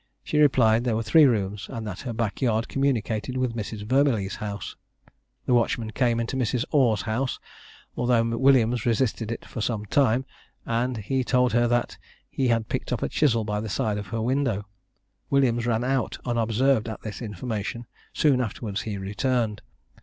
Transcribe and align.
She 0.23 0.39
replied, 0.39 0.83
there 0.83 0.95
were 0.95 1.03
three 1.03 1.25
rooms, 1.25 1.67
and 1.69 1.85
that 1.85 1.99
her 1.99 2.11
back 2.11 2.41
yard 2.41 2.67
communicated 2.67 3.37
with 3.37 3.55
Mrs. 3.55 3.83
Vermillee's 3.85 4.37
house. 4.37 4.75
The 5.45 5.53
watchman 5.53 5.91
came 5.91 6.19
into 6.19 6.35
Mrs. 6.35 6.65
Orr's 6.71 7.03
house, 7.03 7.37
although 7.95 8.23
Williams 8.35 8.83
resisted 8.87 9.31
it 9.31 9.45
for 9.45 9.61
some 9.61 9.85
time, 9.85 10.25
and 10.65 10.97
he 10.97 11.23
told 11.23 11.53
her 11.53 11.67
that 11.67 11.99
he 12.31 12.47
had 12.47 12.67
picked 12.67 12.91
up 12.91 13.03
a 13.03 13.09
chisel 13.09 13.43
by 13.43 13.59
the 13.61 13.69
side 13.69 13.99
of 13.99 14.07
her 14.07 14.23
window. 14.23 14.65
Williams 15.29 15.67
ran 15.67 15.83
out 15.83 16.17
unobserved 16.25 16.89
at 16.89 17.03
this 17.03 17.21
information; 17.21 17.85
soon 18.11 18.41
afterwards 18.41 18.81
he 18.81 18.97
returned. 18.97 19.61